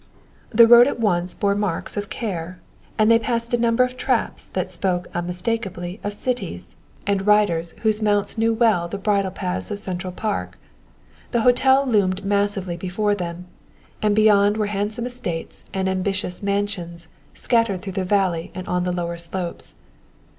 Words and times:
The 0.49 0.65
road 0.65 0.87
at 0.87 0.99
once 0.99 1.35
bore 1.35 1.53
marks 1.53 1.95
of 1.95 2.09
care; 2.09 2.59
and 2.97 3.11
they 3.11 3.19
passed 3.19 3.53
a 3.53 3.57
number 3.59 3.83
of 3.83 3.95
traps 3.95 4.45
that 4.53 4.71
spoke 4.71 5.07
unmistakably 5.13 5.99
of 6.03 6.15
cities, 6.15 6.75
and 7.05 7.27
riders 7.27 7.73
whose 7.83 8.01
mounts 8.01 8.35
knew 8.35 8.51
well 8.51 8.87
the 8.87 8.97
bridle 8.97 9.29
paths 9.29 9.69
of 9.69 9.77
Central 9.77 10.11
Park. 10.11 10.57
The 11.29 11.41
hotel 11.41 11.85
loomed 11.85 12.25
massively 12.25 12.77
before 12.77 13.13
them, 13.13 13.45
and 14.01 14.15
beyond 14.15 14.57
were 14.57 14.65
handsome 14.73 15.05
estates 15.05 15.65
and 15.71 15.87
ambitious 15.87 16.41
mansions 16.41 17.07
scattered 17.35 17.83
through 17.83 17.93
the 17.93 18.03
valley 18.03 18.51
and 18.55 18.67
on 18.67 18.85
the 18.85 18.91
lower 18.91 19.17
slopes. 19.17 19.75